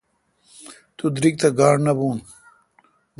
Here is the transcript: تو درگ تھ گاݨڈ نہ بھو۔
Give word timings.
تو 0.97 1.05
درگ 1.15 1.33
تھ 1.41 1.47
گاݨڈ 1.59 1.77
نہ 1.85 1.93
بھو۔ 1.97 2.09